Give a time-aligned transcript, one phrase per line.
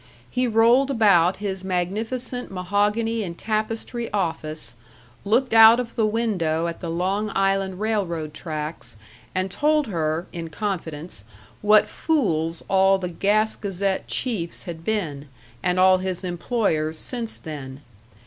[0.31, 4.73] He rolled about his magnificent mahogany and tapestry office,
[5.23, 8.97] looked out of the window at the Long Island Railroad tracks,
[9.35, 11.23] and told her (in confidence)
[11.61, 15.27] what fools all the Gas Gazette chiefs had been,
[15.61, 17.81] and all his employers since then.